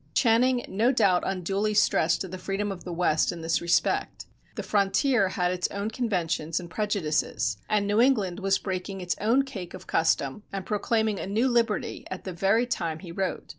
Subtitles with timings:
[0.15, 4.25] Channing no doubt unduly stressed the freedom of the West in this respect.
[4.55, 9.43] The frontier had its own conventions and prejudices, and New England was breaking its own
[9.43, 13.49] cake of custom and proclaiming a new liberty at the very time he wrote.